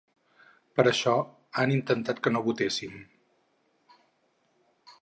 [0.79, 1.13] Per això
[1.63, 2.97] han intentat que no votéssim.